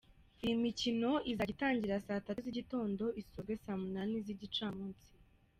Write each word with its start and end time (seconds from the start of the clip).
Iyi 0.43 0.55
mikino 0.63 1.11
izajya 1.31 1.53
itangira 1.55 2.03
saa 2.05 2.23
tatu 2.25 2.39
z’igitondo 2.45 3.05
isozwe 3.21 3.53
saa 3.63 3.79
munani 3.81 4.15
z’igicamunsi. 4.25 5.09